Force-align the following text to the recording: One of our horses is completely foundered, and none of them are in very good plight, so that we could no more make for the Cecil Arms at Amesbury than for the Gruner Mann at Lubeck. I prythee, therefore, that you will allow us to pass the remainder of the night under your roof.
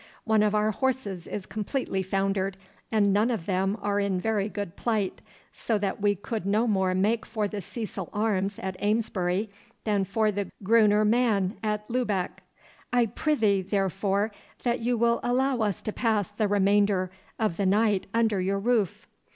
One 0.23 0.41
of 0.41 0.55
our 0.55 0.71
horses 0.71 1.27
is 1.27 1.45
completely 1.45 2.01
foundered, 2.01 2.57
and 2.91 3.13
none 3.13 3.29
of 3.29 3.45
them 3.45 3.77
are 3.83 3.99
in 3.99 4.19
very 4.19 4.49
good 4.49 4.75
plight, 4.75 5.21
so 5.53 5.77
that 5.77 6.01
we 6.01 6.15
could 6.15 6.43
no 6.43 6.65
more 6.65 6.95
make 6.95 7.23
for 7.23 7.47
the 7.47 7.61
Cecil 7.61 8.09
Arms 8.11 8.57
at 8.57 8.75
Amesbury 8.81 9.51
than 9.83 10.03
for 10.03 10.31
the 10.31 10.49
Gruner 10.63 11.05
Mann 11.05 11.55
at 11.61 11.87
Lubeck. 11.87 12.41
I 12.91 13.05
prythee, 13.05 13.61
therefore, 13.61 14.31
that 14.63 14.79
you 14.79 14.97
will 14.97 15.19
allow 15.21 15.59
us 15.61 15.83
to 15.83 15.93
pass 15.93 16.31
the 16.31 16.47
remainder 16.47 17.11
of 17.37 17.57
the 17.57 17.67
night 17.67 18.07
under 18.11 18.41
your 18.41 18.57
roof. 18.57 19.07